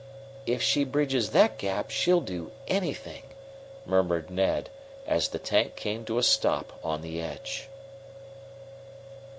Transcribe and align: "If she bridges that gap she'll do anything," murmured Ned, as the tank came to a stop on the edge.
"If 0.47 0.63
she 0.63 0.83
bridges 0.83 1.29
that 1.29 1.59
gap 1.59 1.91
she'll 1.91 2.21
do 2.21 2.51
anything," 2.67 3.21
murmured 3.85 4.31
Ned, 4.31 4.71
as 5.05 5.27
the 5.27 5.37
tank 5.37 5.75
came 5.75 6.05
to 6.05 6.17
a 6.17 6.23
stop 6.23 6.73
on 6.83 7.01
the 7.03 7.21
edge. 7.21 7.69